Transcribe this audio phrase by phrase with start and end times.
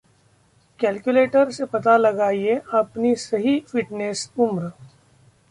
[0.79, 4.71] calculator से पता लगाइए अपनी सही फिटनेस उम्र